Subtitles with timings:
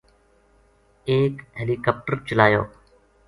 [1.09, 2.63] ایک ہیلی کاپٹر چلایو